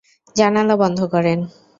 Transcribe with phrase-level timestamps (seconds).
[0.35, 1.39] জানালা বন্ধ করেন!